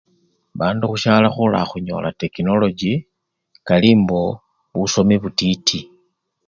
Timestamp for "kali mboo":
3.67-4.29